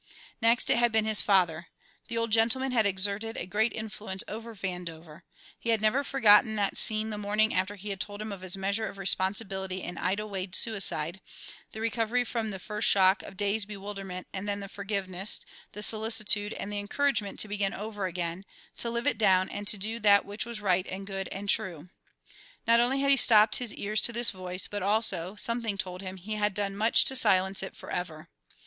Next 0.41 0.71
it 0.71 0.77
had 0.77 0.91
been 0.91 1.05
his 1.05 1.21
father. 1.21 1.67
The 2.07 2.17
Old 2.17 2.31
Gentleman 2.31 2.71
had 2.71 2.87
exerted 2.87 3.37
a 3.37 3.45
great 3.45 3.71
influence 3.71 4.23
over 4.27 4.55
Vandover; 4.55 5.21
he 5.59 5.69
had 5.69 5.79
never 5.79 6.03
forgotten 6.03 6.55
that 6.55 6.75
scene 6.75 7.11
the 7.11 7.19
morning 7.19 7.53
after 7.53 7.75
he 7.75 7.91
had 7.91 7.99
told 8.01 8.19
him 8.19 8.31
of 8.31 8.41
his 8.41 8.57
measure 8.57 8.87
of 8.87 8.97
responsibility 8.97 9.83
in 9.83 9.99
Ida 9.99 10.25
Wade's 10.25 10.57
suicide, 10.57 11.21
the 11.71 11.79
recovery 11.79 12.23
from 12.23 12.49
the 12.49 12.57
first 12.57 12.89
shock 12.89 13.21
of 13.21 13.37
dazed 13.37 13.67
bewilderment 13.67 14.25
and 14.33 14.49
then 14.49 14.59
the 14.59 14.67
forgiveness, 14.67 15.39
the 15.73 15.83
solicitude 15.83 16.53
and 16.53 16.73
the 16.73 16.79
encouragement 16.79 17.39
to 17.39 17.47
begin 17.47 17.71
over 17.75 18.07
again, 18.07 18.43
to 18.79 18.89
live 18.89 19.05
it 19.05 19.19
down 19.19 19.49
and 19.49 19.67
to 19.67 19.77
do 19.77 19.99
that 19.99 20.25
which 20.25 20.47
was 20.47 20.59
right 20.59 20.87
and 20.89 21.05
good 21.05 21.27
and 21.27 21.47
true. 21.47 21.89
Not 22.65 22.79
only 22.79 23.01
had 23.01 23.11
he 23.11 23.17
stopped 23.17 23.57
his 23.57 23.71
ears 23.75 24.01
to 24.01 24.11
this 24.11 24.31
voice, 24.31 24.65
but 24.65 24.81
also, 24.81 25.35
something 25.35 25.77
told 25.77 26.01
him, 26.01 26.17
he 26.17 26.37
had 26.37 26.55
done 26.55 26.75
much 26.75 27.05
to 27.05 27.15
silence 27.15 27.61
it 27.61 27.75
forever. 27.77 28.29